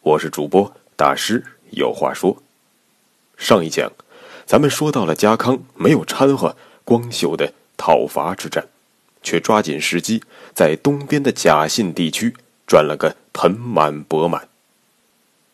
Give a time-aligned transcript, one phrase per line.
[0.00, 2.40] 我是主播大师，有话说。
[3.36, 3.92] 上一讲，
[4.46, 8.68] 咱们说到了家康没有掺和光秀的讨伐之战，
[9.22, 10.22] 却抓紧时机
[10.54, 12.34] 在东边的甲信地区
[12.66, 14.48] 赚了个盆满钵满。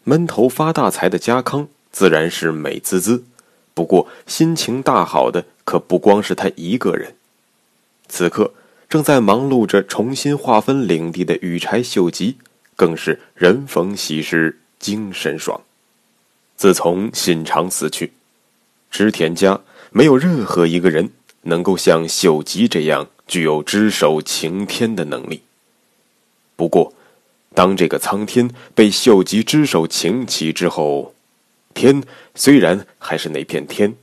[0.05, 3.25] 闷头发大财的家康自然是美滋滋，
[3.73, 7.17] 不过心情大好的可不光是他一个人。
[8.09, 8.53] 此刻
[8.89, 12.37] 正在忙碌着重新划分领地的羽柴秀吉。
[12.77, 15.60] 更是人逢喜事精神爽。
[16.56, 18.12] 自从信长死去，
[18.91, 21.11] 织田家没有任何一个人
[21.42, 25.42] 能够像秀吉这样具有只手擎天的能力。
[26.56, 26.92] 不过，
[27.55, 31.14] 当这个苍天被秀吉只手擎起之后，
[31.75, 32.03] 天
[32.34, 33.94] 虽然还是那片天，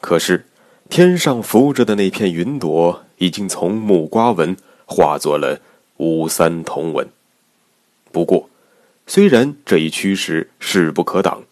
[0.00, 0.46] 可是
[0.88, 5.60] 天上浮着的那片云朵已经从木瓜纹化作了
[5.98, 7.08] 五三同纹。
[8.16, 8.48] 不过，
[9.06, 11.42] 虽然这一趋势势不可挡，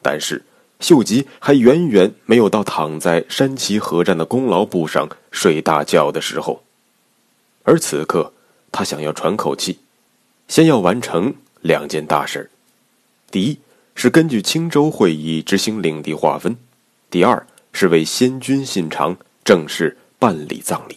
[0.00, 0.46] 但是
[0.80, 6.62] 秀吉还远远没有到躺在山崎合战的功劳簿上睡大觉的时候。
[7.64, 8.32] 而此刻，
[8.72, 9.80] 他想要喘口气，
[10.48, 12.50] 先要完成两件大事
[13.30, 13.58] 第一
[13.94, 16.54] 是根据青州会议执行领地划分；
[17.10, 20.96] 第二是为先君信长正式办理葬礼。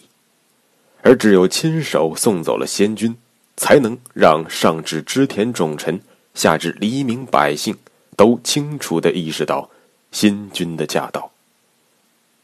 [1.02, 3.14] 而只有亲手送走了先君。
[3.60, 6.00] 才能让上至织田重臣，
[6.32, 7.76] 下至黎民百姓，
[8.16, 9.68] 都清楚地意识到
[10.10, 11.30] 新君的驾到。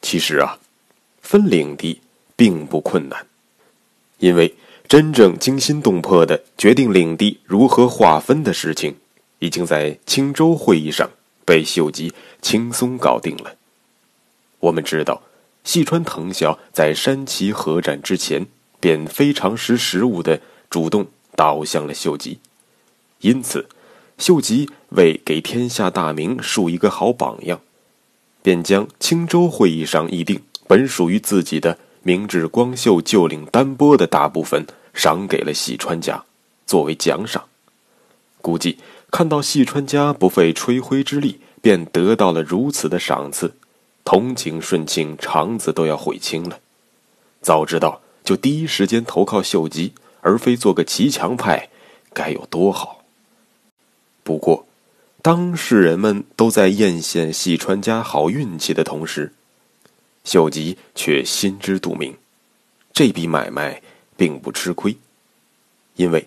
[0.03, 0.59] 其实啊，
[1.23, 2.03] 分领地
[2.37, 3.27] 并不困难，
[4.19, 4.55] 因为
[4.87, 8.95] 真正惊心动魄的决定领地如何划分的事情，
[9.39, 11.09] 已经在青州会议上
[11.47, 12.13] 被秀吉
[12.43, 13.57] 轻松搞定了。
[14.61, 15.23] 我们知道，
[15.65, 18.47] 细川藤孝在山崎合战之前
[18.79, 20.39] 便非常识时务的。
[20.69, 22.39] 主动倒向了秀吉，
[23.21, 23.69] 因此，
[24.19, 27.61] 秀吉为给天下大明树一个好榜样，
[28.43, 36.25] 便将青州会议上议定本属于自己的明治光秀旧领丹波的大部分赏给了细川家，
[36.67, 37.45] 作为奖赏。
[38.41, 38.79] 估计
[39.11, 43.55] 看到细川家不费吹灰之力便得到了如此的赏赐，
[44.05, 46.61] 同情顺庆肠子都要悔青了。
[47.43, 49.93] 早知道就第一时间投靠秀吉。
[50.27, 51.69] 而非做个骑墙派，
[52.13, 53.05] 该有多好！
[54.25, 54.67] 不过，
[55.23, 59.33] 当世人们都在艳羡细川家好运气的同时，
[60.25, 62.17] 秀吉却心知肚明，
[62.93, 63.81] 这笔买卖
[64.17, 64.97] 并不吃亏，
[65.95, 66.27] 因为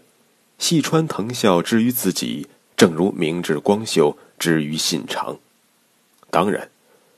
[0.58, 5.38] 细川藤孝之于自己，正如明治光秀之于信长。
[6.30, 6.70] 当然，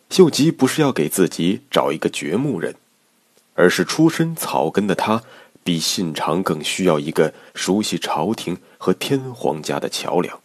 [0.10, 2.74] 秀吉不是要给自己找一个掘墓人，
[3.54, 5.22] 而是出身草根的他。
[5.64, 10.40] 比信长更需要一个熟悉朝廷和天皇家的桥梁，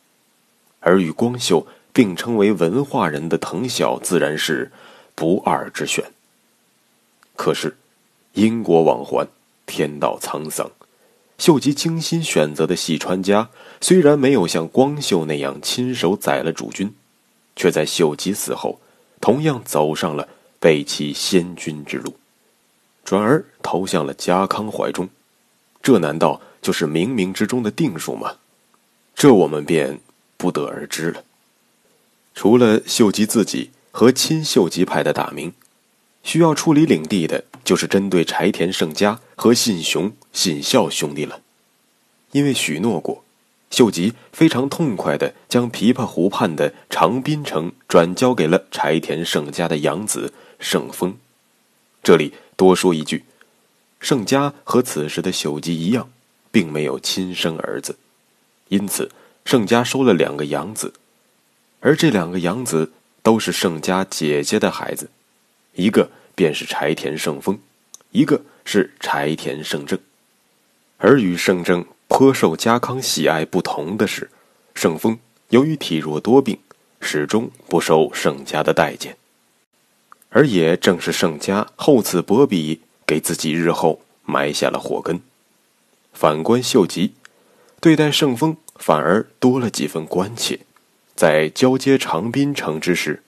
[0.81, 4.71] 而与光秀并称为文化人的藤孝自然是
[5.15, 6.05] 不二之选。
[7.35, 7.77] 可是，
[8.35, 9.29] 因果往还，
[9.65, 10.71] 天道沧桑，
[11.39, 13.49] 秀吉精心选择的细川家
[13.81, 16.95] 虽然没有像光秀那样亲手宰了主君，
[17.55, 18.81] 却在秀吉死后，
[19.21, 20.29] 同样走上了
[20.61, 22.17] 背弃先君之路。
[23.05, 25.09] 转而投向了家康怀中，
[25.83, 28.37] 这难道就是冥冥之中的定数吗？
[29.13, 29.99] 这我们便
[30.37, 31.25] 不得而知了。
[32.33, 35.53] 除了秀吉自己和亲秀吉派的大名，
[36.23, 41.41] 需要处理领地的就是针对柴田胜家和信雄、信孝兄弟了。
[42.31, 43.25] 因为许诺过，
[43.73, 51.17] 秀吉非常痛快地将琵琶湖畔的长滨城转交给了柴田胜家的养子胜丰。
[52.05, 52.33] 这里。
[52.59, 53.23] 多说一句，
[54.01, 56.11] 盛家和此时的秀吉一样，
[56.51, 57.99] 并没有亲生儿子，
[58.69, 59.11] 因此
[59.45, 60.93] 盛家收了两个养子，
[61.81, 65.11] 而这两个养子都是盛家姐姐的孩子，
[65.75, 67.59] 一个便是柴田胜丰，
[68.11, 69.99] 一个是柴田胜正。
[70.99, 74.31] 而与胜正颇受家康喜爱不同的是，
[74.75, 76.59] 胜丰由于体弱多病，
[77.01, 79.17] 始终不受盛家的待见。
[80.31, 85.21] 而也正是盛家厚此薄彼，给自己日后埋下了祸根。
[86.13, 87.13] 反观秀吉，
[87.81, 90.61] 对待盛丰反而多了几分关切，
[91.15, 93.23] 在交接长滨城之时，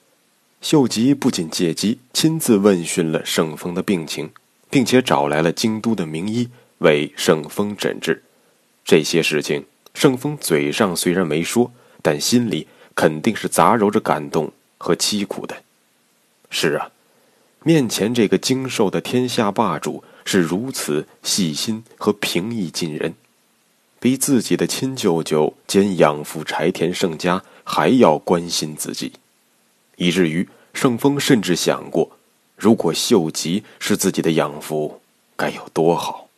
[0.61, 4.31] 秀吉不仅借机亲自问询了圣丰的病情，
[4.69, 6.49] 并且找来了京都的名医
[6.79, 8.25] 为圣丰诊治。
[8.85, 11.71] 这些事情，圣丰嘴上虽然没说，
[12.03, 15.63] 但心里肯定是杂糅着感动和凄苦的。
[16.51, 16.91] 是啊，
[17.65, 23.15] 面前这个精瘦的天下霸主是如此细心和平易近人。
[24.01, 29.13] 比自己的亲舅舅兼养父柴田胜家还要关心自己，
[29.97, 32.13] 以至于盛丰甚至想过，
[32.57, 35.01] 如果秀吉是自己的养父，
[35.35, 36.29] 该有多好。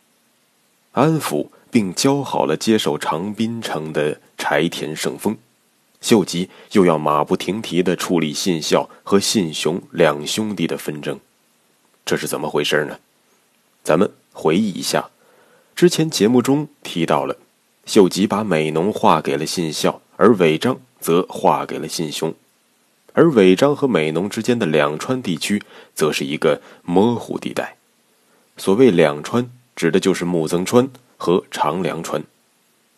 [0.93, 5.37] 安抚并教好了接手长滨城的柴田胜丰，
[6.01, 11.19] 秀吉又要马不停蹄地处理信孝和信雄两兄弟的纷争，
[12.03, 12.99] 这是怎么回事呢？
[13.83, 15.09] 咱们回忆一下，
[15.75, 17.37] 之前节目中提到了。
[17.85, 22.33] 秀吉把美浓划给了信孝，而尾张则划给了信雄，
[23.13, 25.61] 而尾张和美浓之间的两川地区
[25.95, 27.77] 则是一个模糊地带。
[28.57, 32.23] 所谓两川，指的就是木曾川和长良川。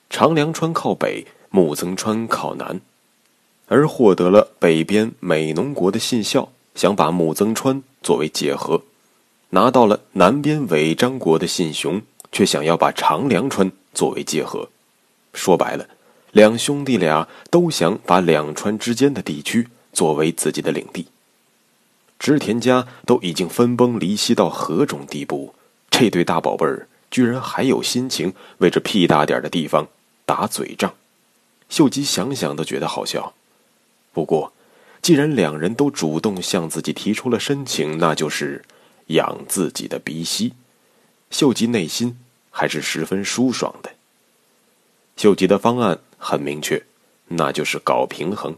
[0.10, 2.82] 长良川靠北，木曾川靠南。
[3.68, 8.84] 而获得了北边美浓国的信孝，想把木曾川作为界河；
[9.50, 12.02] 拿到了南边尾张国的信雄，
[12.32, 14.70] 却想要把长良川作为界河。
[15.34, 15.88] 说白了，
[16.32, 21.08] 两兄弟俩都想把两川之间的地区作为自己的领地。
[22.20, 25.56] 织田家都已经分崩离析到何种地步，
[25.90, 29.88] 这对大宝贝儿居然还有心情为这屁大点的地方
[30.26, 30.94] 打嘴仗。
[31.70, 33.34] 秀吉想想都觉得好笑。
[34.14, 34.54] 不过，
[35.02, 38.64] 既然两人都主动向自己提出了申请，那就是
[39.08, 40.54] 养自己的鼻息。
[41.30, 42.18] 秀吉内心
[42.52, 43.92] 还是十分舒爽的。
[45.18, 46.84] 秀吉的方案很明确，
[47.28, 48.56] 那就是搞平衡。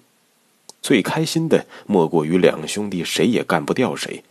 [0.81, 4.23] 最开心的莫过于两兄弟谁也干不掉谁。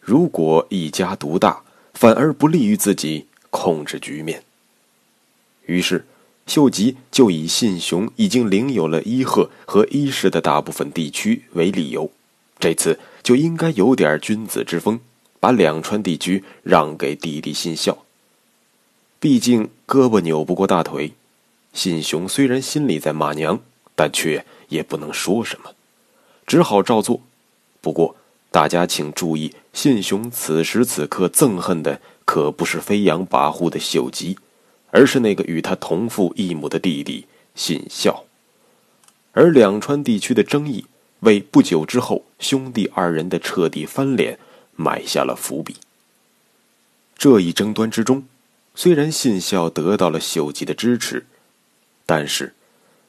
[0.00, 1.62] 如果一家独大，
[1.92, 4.42] 反而不利于自己控制局面。
[5.66, 6.06] 于是，
[6.52, 12.10] 秀吉就以信雄已经领有了伊贺和伊势的大部分地区为理由，
[12.58, 15.00] 这次就应该有点君子之风，
[15.40, 17.96] 把两川地区让给弟弟信孝。
[19.18, 21.14] 毕竟胳膊扭不过大腿。
[21.72, 23.58] 信雄虽然心里在骂娘，
[23.94, 25.70] 但却也不能说什么，
[26.46, 27.22] 只好照做。
[27.80, 28.14] 不过，
[28.50, 34.36] 大家请注意，信雄此时此刻憎恨的可不是飞扬跋扈的秀吉，
[34.92, 38.24] 而是那个与他同父异母的弟弟信孝。
[39.32, 40.86] 而两川地区的争议，
[41.20, 44.38] 为不久之后兄弟二人的彻底翻脸
[44.76, 45.76] 埋下了伏笔。
[47.16, 48.24] 这一争端之中，
[48.74, 51.26] 虽然信孝得到了秀吉的支持。
[52.04, 52.54] 但是，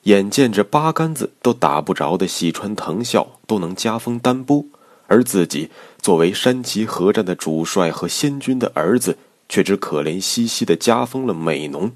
[0.03, 4.63] 眼见着八竿子都打不着的细川藤孝都能加封丹波，
[5.07, 5.69] 而自己
[5.99, 11.91] 作为山崎合战的主帅和先君的儿子，却只可怜兮兮的加封了美浓，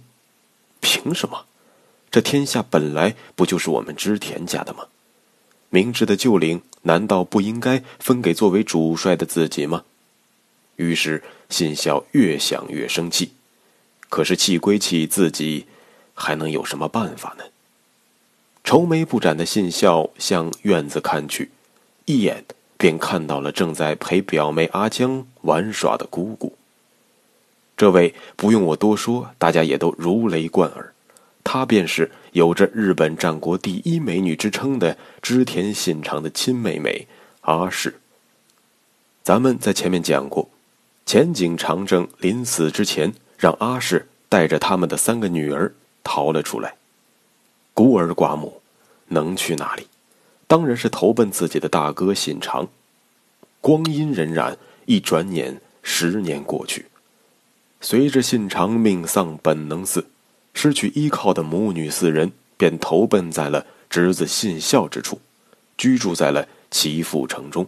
[0.80, 1.46] 凭什么？
[2.10, 4.86] 这天下本来不就是我们织田家的吗？
[5.70, 9.84] 明智的旧领难道不应该分给作为主帅的自己吗？
[10.78, 13.32] 于是信孝越想越生气，
[14.10, 15.66] 可是气归气，自己。
[16.20, 17.44] 还能有什么办法呢？
[18.64, 21.52] 愁眉不展的信孝向院子看去，
[22.06, 22.44] 一眼
[22.76, 26.57] 便看到了正在陪表妹阿江玩耍的姑姑。
[27.78, 30.94] 这位不用我多说，大家也都如雷贯耳，
[31.44, 37.08] 她便是有着日本战国第一美女之称的织田信长的亲妹妹
[37.42, 38.02] 阿市。
[39.24, 40.50] 咱们在前面讲过，
[41.06, 45.74] 前景长政临死之前，让阿市带着他们的三个女儿。
[46.10, 46.74] 逃了出来，
[47.74, 48.62] 孤儿寡母
[49.08, 49.88] 能去哪里？
[50.48, 52.70] 当然是投奔自己的大哥信长。
[53.60, 54.56] 光阴荏苒，
[54.86, 56.86] 一转眼十年过去，
[57.80, 60.08] 随着信长命丧本能寺，
[60.54, 65.22] 失去依靠的母女四人便投奔在了侄子信孝之处，
[65.78, 67.68] 居住在了岐阜城中。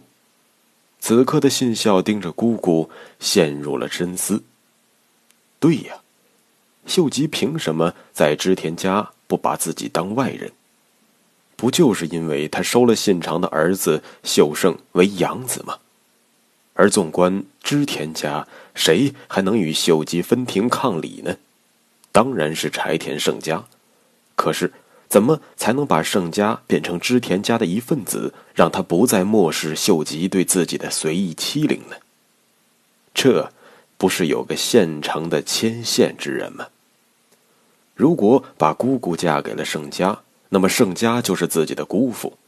[0.98, 4.42] 此刻的信孝盯着姑姑，陷入了深思。
[5.58, 6.00] 对呀。
[6.86, 10.50] 秀吉凭什么在织田家不把自己当外人？
[11.54, 15.78] 不就是因为他收了信长的儿子秀胜为养子吗？
[16.80, 21.36] 而纵观织田家，谁还能与秀吉分庭抗礼呢？
[22.10, 23.66] 当然是柴田胜家。
[24.34, 24.72] 可是，
[25.06, 31.96] 怎么才能把胜家变成织田家的一份子，让他不再漠视秀吉对自己的随意欺凌呢？
[33.12, 33.52] 这。
[33.98, 36.68] 不是有个现成的牵线之人吗？
[37.94, 42.38] 如果把姑姑嫁给了盛家，那么盛家就是自己的姑父。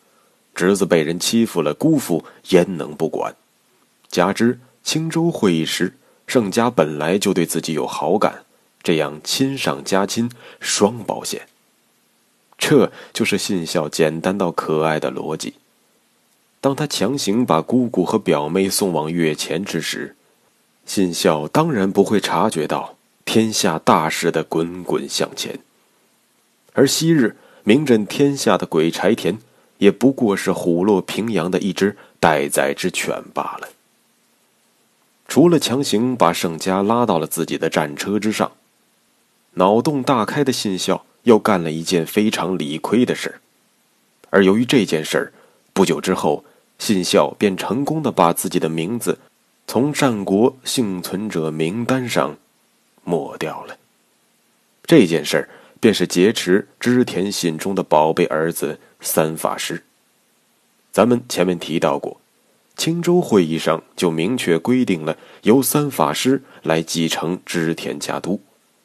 [0.54, 3.36] 侄子被人欺负了，姑父焉能不管？
[4.12, 5.94] 加之青州会议时，
[6.26, 8.44] 盛家本来就对自己有好感，
[8.82, 11.48] 这样亲上加亲，双保险。
[12.58, 15.54] 这就是信孝简单到可爱的逻辑。
[16.60, 20.14] 当他强行把姑姑和表妹送往月前之时，
[20.84, 25.58] 信孝当然不会察觉到天下大势的滚滚向前。
[26.74, 29.38] 而昔日名震天下的鬼柴田，
[29.78, 33.68] 也不过是虎落平阳的一只待宰之犬罢了。
[35.32, 38.52] 除了强行把盛家拉到了自己的战车之上，
[39.54, 41.06] 脑洞大开的信孝。
[41.22, 43.40] 又干了一件非常理亏的事
[44.28, 45.32] 而由于这件事儿，
[45.72, 46.44] 不久之后，
[46.78, 49.18] 信孝便成功的把自己的名字
[49.66, 52.36] 从战国幸存者名单上
[53.04, 53.78] 抹掉了。
[54.84, 55.48] 这件事儿
[55.80, 59.82] 便是劫持织田信忠的宝贝儿子三法师。
[60.90, 62.20] 咱们前面提到过，
[62.76, 68.40] 青州会议上就明确规定了由三法师来继承织田家督，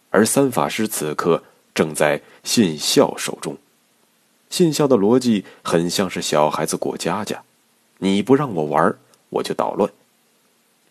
[0.09, 1.43] 而三法师此刻。
[1.73, 3.55] 正在信孝手中，
[4.49, 7.43] 信孝的逻辑很像是小孩子过家家，
[7.99, 8.95] 你不让我玩，
[9.29, 9.87] 我就捣乱。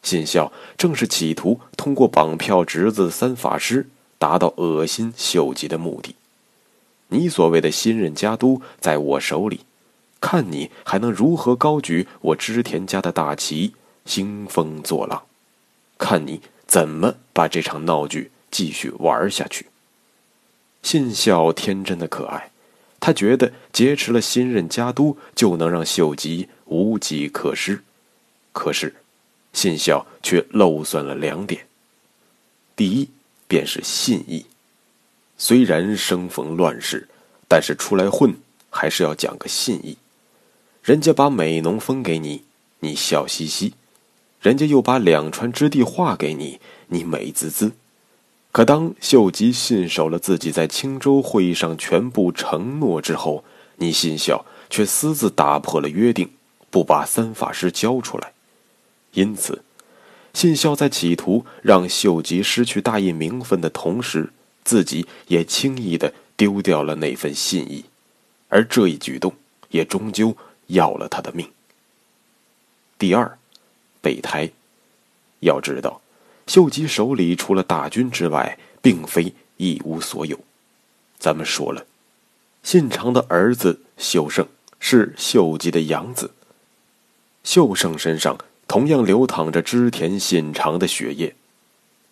[0.05, 6.15] 信孝正是企图通过绑票侄子三法师，达到恶心秀吉的目的。
[7.09, 9.63] 你所谓的新任家督在我手里，
[10.21, 15.25] 看你还能如何高举我织田家的大旗，兴风作浪，
[15.99, 19.67] 看你怎么把这场闹剧继续玩下去。
[20.83, 22.51] 信孝天真的可爱，
[22.99, 27.83] 他觉得劫持了新任家督就能让秀吉无计可施。
[28.53, 28.95] 可是，
[29.53, 31.67] 信孝却漏算了两点。
[32.75, 33.11] 第一，
[33.47, 34.47] 便是信义。
[35.37, 37.09] 虽然生逢乱世，
[37.47, 38.35] 但是出来混
[38.71, 39.99] 还是要讲个信义。
[40.87, 42.45] 人家把美浓封给你，
[42.79, 43.73] 你笑嘻嘻；
[44.41, 47.73] 人家又把两川之地划给你，你美滋滋。
[48.53, 53.43] 可当秀吉信守了自己在青州会议上全部承诺之后，
[53.79, 56.31] 你信孝却私自打破了约定，
[56.71, 58.33] 不把三法师交出来。
[59.15, 59.65] 因此，
[60.35, 67.87] 信孝在企图让秀吉失去大义名分的同时，自己也轻易的丢掉了那份信义，
[68.49, 69.33] 而这一举动
[69.71, 71.51] 也终究要了他的命。
[72.99, 73.39] 第二，
[74.01, 74.51] 备胎，
[75.41, 76.01] 要知道。
[76.47, 80.39] 秀吉手里除了大军之外，并非一无所有。
[81.19, 81.85] 咱们说了，
[82.63, 84.47] 信长的儿子秀胜
[84.79, 86.31] 是秀吉的养子，
[87.43, 91.35] 秀胜身上同样流淌着织田信长的血液，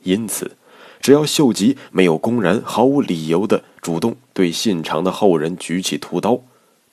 [0.02, 0.56] 因此，
[1.00, 6.40] 只要秀吉没有公然、毫无理由的主动对信长的后人举起屠刀，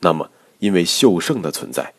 [0.01, 0.29] 那么
[0.61, 1.93] 因为秀胜的存在，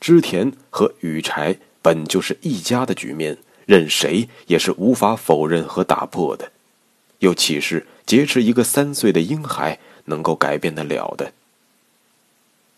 [0.00, 3.38] 织田和羽柴本就是一家的局面。
[3.66, 6.52] 任谁也是无法否认和打破的，
[7.18, 11.32] 又岂是劫持一个三岁的婴孩能够改变得了的？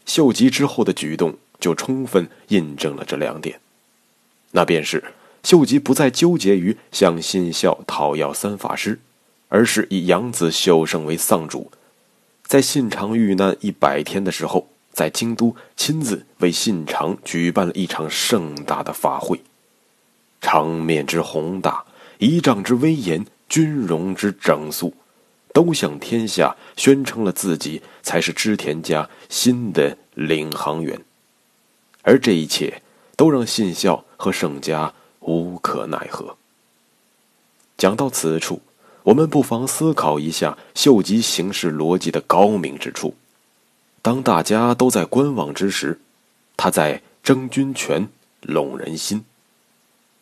[0.07, 3.61] 秀吉之后的举动就充分印证了这两点，
[4.53, 8.99] 那便是秀吉不再纠结于向信孝讨要三法师，
[9.49, 11.71] 而是以养子秀胜为丧主，
[12.47, 14.69] 在信长遇难一百天的时候，
[14.99, 19.41] 在京都亲自为信长举办了一场盛大的法会。
[20.41, 21.85] 场面之宏大，
[22.19, 24.93] 仪仗之威严，军容之整肃，
[25.53, 31.01] 都向天下宣称了自己才是织田家新的领航员。
[32.03, 32.83] 而这一切
[33.17, 36.37] 都让信孝和盛家无可奈何。
[37.77, 38.61] 讲到此处，
[39.05, 43.15] 我们不妨思考一下秀吉行事逻辑的高明之处。
[44.01, 46.01] 当大家都在观望之时，
[46.57, 48.09] 他在争军权，
[48.43, 49.25] 拢人心。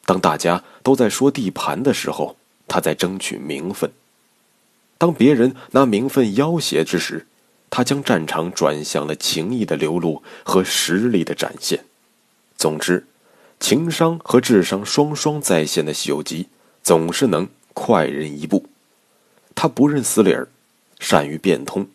[0.05, 2.37] 当大家都在说地盘的时候，
[2.69, 3.91] 他在争取名分；
[4.99, 7.27] 当别人拿名分要挟之时，
[7.71, 11.85] 他将战场转向了情谊的流露和实力的展现。
[12.57, 13.07] 总之，
[13.61, 16.49] 情商和智商双双在线的秀吉，
[16.83, 18.67] 总是能快人一步。
[19.55, 20.49] 他不认死理儿，
[20.99, 21.89] 善于变通，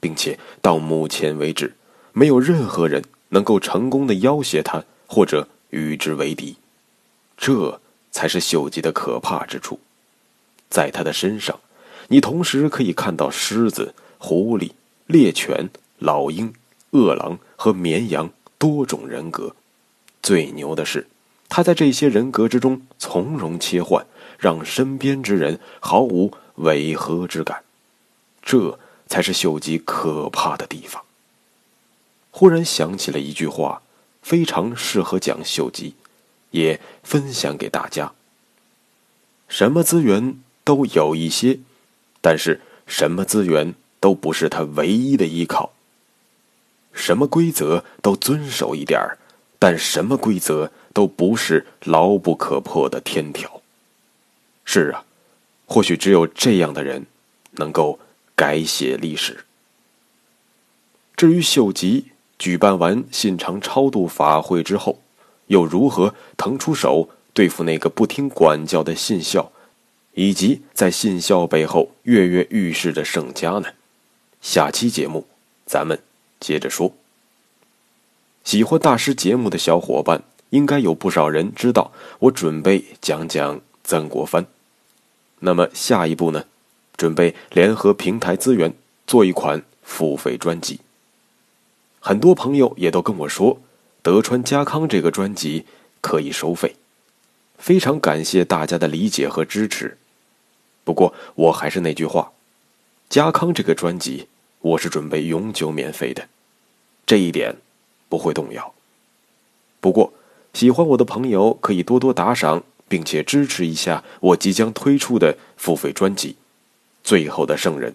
[0.00, 1.74] 并且到目前为止，
[2.12, 6.56] 没有任何人能够成功的要挟他或者与之为敌。
[7.36, 7.80] 这
[8.10, 9.78] 才是秀吉的可怕之处，
[10.68, 11.60] 在他的身上，
[12.08, 14.72] 你同时可以看到狮子、狐狸、
[15.06, 16.52] 猎犬、老鹰、
[16.90, 19.54] 饿狼和绵羊多种人格。
[20.22, 21.06] 最牛的是，
[21.48, 24.04] 他在这些人格之中从容切换，
[24.38, 27.62] 让身边之人毫无违和之感。
[28.42, 28.78] 这
[29.10, 31.04] 才是秀吉可怕的地方。
[32.30, 33.82] 忽然想起了一句话，
[34.22, 35.96] 非常适合讲秀吉，
[36.52, 38.12] 也分享给大家：
[39.48, 41.58] 什么资源都有一些，
[42.20, 45.72] 但是什么资源都不是他唯一的依靠。
[46.92, 49.18] 什么规则都遵守一点儿，
[49.58, 53.60] 但什么规则都不是牢不可破的天条。
[54.64, 55.04] 是啊，
[55.66, 57.06] 或许只有这样的人，
[57.52, 57.98] 能够
[58.40, 59.44] 改写历史。
[61.14, 62.06] 至于秀吉
[62.38, 65.02] 举办完信长超度法会之后，
[65.48, 69.52] 又如何腾出手对付那个不听管教的信孝，
[70.14, 73.74] 以及在信孝背后跃跃欲试的盛家呢？
[74.40, 75.26] 下期节目，
[75.66, 76.00] 咱们。
[76.40, 76.94] 接着说，
[78.42, 84.46] 喜欢大师节目的小伙伴，应该有不少人知道我准备讲讲曾国藩。
[85.40, 86.46] 那么下一步呢？
[87.00, 88.74] 准备联合平台资源
[89.06, 90.80] 做一款付费专辑。
[91.98, 93.58] 很多朋友也都跟我说，
[94.02, 95.64] 德川家康这个专辑
[96.02, 96.76] 可以收费，
[97.56, 99.96] 非常感谢大家的理解和支持。
[100.84, 102.32] 不过我还是那句话，
[103.08, 104.28] 家康这个专辑。
[104.60, 106.28] 我是准备永久免费的，
[107.06, 107.56] 这一点
[108.10, 108.74] 不会动摇。
[109.80, 110.12] 不过，
[110.52, 116.32] 喜欢我的朋友可以多多打赏，并且支持一下我即将推出的付费专辑
[117.02, 117.92] 《最后的圣人》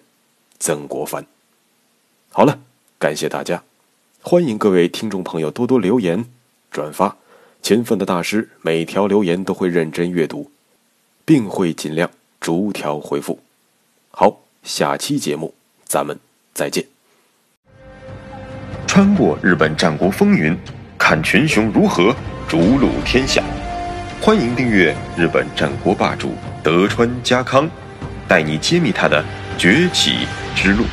[0.58, 1.24] 曾国藩。
[2.30, 2.58] 好了，
[2.98, 3.62] 感谢大家，
[4.22, 6.24] 欢迎各位听众朋友多多留言、
[6.70, 7.16] 转发，
[7.62, 10.50] 勤奋的大师每条留言都会认真阅读，
[11.24, 12.10] 并会尽量
[12.40, 13.40] 逐条回复。
[14.10, 16.18] 好，下期节目咱们。
[16.56, 16.82] 再见。
[18.86, 20.56] 穿过日本战国风云，
[20.96, 22.16] 看群雄如何
[22.48, 23.44] 逐鹿天下。
[24.22, 26.32] 欢迎订阅日本战国霸主
[26.64, 27.68] 德川家康，
[28.28, 29.24] 带你揭秘他的
[29.56, 30.84] 崛起之路。